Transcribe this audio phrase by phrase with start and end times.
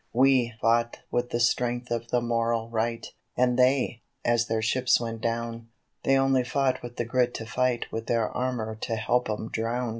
[0.13, 3.05] We fought with the strength of the moral right,
[3.37, 5.67] and they, as their ships went down,
[6.01, 9.89] They only fought with the grit to fight and their armour to help 'em drown.